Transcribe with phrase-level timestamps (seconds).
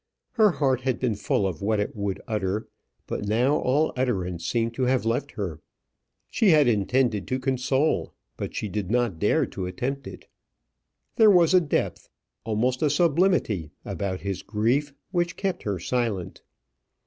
[0.31, 2.67] Her heart had been full of what it would utter,
[3.05, 5.61] but now all utterance seemed to have left her.
[6.31, 10.27] She had intended to console, but she did not dare to attempt it.
[11.17, 12.09] There was a depth,
[12.45, 16.41] almost a sublimity about his grief which kept her silent.